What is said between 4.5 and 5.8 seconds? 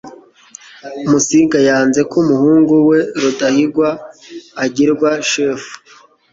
agirwa shefu